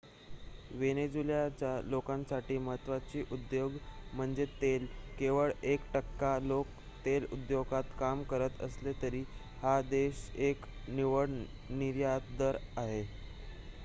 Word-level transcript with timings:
वेनेझुएलाच्या 0.73 1.73
लोकांसाठी 1.83 2.57
महत्वाचा 2.59 3.19
उद्योग 3.31 3.71
म्हणजे 4.13 4.45
तेल 4.61 4.85
केवळ 5.19 5.51
एक 5.63 5.81
टक्का 5.93 6.37
लोक 6.41 6.67
तेल 7.05 7.25
उद्योगात 7.31 7.93
काम 7.99 8.23
करत 8.31 8.61
असले 8.63 8.93
तरी 9.01 9.23
हा 9.61 9.79
देश 9.89 10.29
एक 10.41 10.65
निव्वळ 10.87 11.27
निर्यातदार 11.71 12.57
आहे 12.77 13.03